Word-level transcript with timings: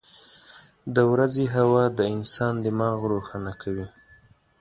•د 0.95 0.97
ورځې 1.11 1.45
هوا 1.55 1.83
د 1.97 1.99
انسان 2.15 2.53
دماغ 2.65 2.97
روښانه 3.13 3.53
کوي. 3.61 3.87